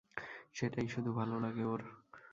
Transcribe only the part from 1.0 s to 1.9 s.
ভালো লাগে ওর।